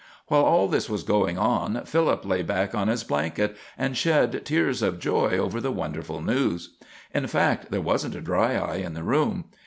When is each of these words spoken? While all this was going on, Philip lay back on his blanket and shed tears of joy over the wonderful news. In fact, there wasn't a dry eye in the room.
While 0.29 0.41
all 0.45 0.67
this 0.67 0.89
was 0.89 1.03
going 1.03 1.37
on, 1.37 1.79
Philip 1.85 2.25
lay 2.25 2.41
back 2.41 2.73
on 2.73 2.87
his 2.87 3.03
blanket 3.03 3.55
and 3.77 3.95
shed 3.95 4.43
tears 4.45 4.81
of 4.81 4.97
joy 4.97 5.37
over 5.37 5.61
the 5.61 5.71
wonderful 5.71 6.21
news. 6.23 6.75
In 7.13 7.27
fact, 7.27 7.69
there 7.69 7.81
wasn't 7.81 8.15
a 8.15 8.21
dry 8.21 8.53
eye 8.55 8.77
in 8.77 8.95
the 8.95 9.03
room. 9.03 9.45